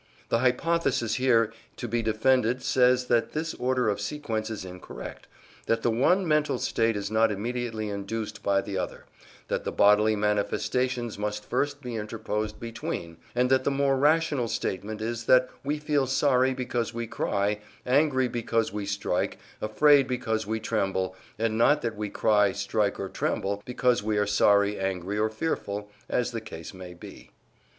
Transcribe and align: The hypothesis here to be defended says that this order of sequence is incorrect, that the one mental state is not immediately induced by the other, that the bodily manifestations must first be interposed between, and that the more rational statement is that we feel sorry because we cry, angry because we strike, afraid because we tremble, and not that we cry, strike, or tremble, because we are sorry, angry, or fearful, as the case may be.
The 0.29 0.39
hypothesis 0.39 1.13
here 1.17 1.53
to 1.77 1.87
be 1.87 2.01
defended 2.01 2.63
says 2.63 3.05
that 3.05 3.33
this 3.33 3.53
order 3.53 3.87
of 3.87 4.01
sequence 4.01 4.49
is 4.49 4.65
incorrect, 4.65 5.27
that 5.67 5.83
the 5.83 5.91
one 5.91 6.27
mental 6.27 6.57
state 6.57 6.95
is 6.95 7.11
not 7.11 7.31
immediately 7.31 7.87
induced 7.89 8.41
by 8.41 8.61
the 8.61 8.79
other, 8.79 9.05
that 9.47 9.63
the 9.63 9.71
bodily 9.71 10.15
manifestations 10.15 11.19
must 11.19 11.45
first 11.47 11.83
be 11.83 11.97
interposed 11.97 12.59
between, 12.59 13.17
and 13.35 13.51
that 13.51 13.63
the 13.63 13.69
more 13.69 13.95
rational 13.95 14.47
statement 14.47 15.01
is 15.01 15.25
that 15.25 15.47
we 15.63 15.77
feel 15.77 16.07
sorry 16.07 16.55
because 16.55 16.95
we 16.95 17.05
cry, 17.05 17.59
angry 17.85 18.27
because 18.27 18.73
we 18.73 18.87
strike, 18.87 19.37
afraid 19.61 20.07
because 20.07 20.47
we 20.47 20.59
tremble, 20.59 21.15
and 21.37 21.59
not 21.59 21.83
that 21.83 21.95
we 21.95 22.09
cry, 22.09 22.51
strike, 22.51 22.99
or 22.99 23.07
tremble, 23.07 23.61
because 23.65 24.01
we 24.01 24.17
are 24.17 24.25
sorry, 24.25 24.79
angry, 24.79 25.19
or 25.19 25.29
fearful, 25.29 25.91
as 26.09 26.31
the 26.31 26.41
case 26.41 26.73
may 26.73 26.95
be. 26.95 27.29